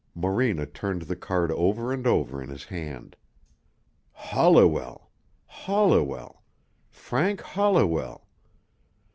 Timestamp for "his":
2.49-2.63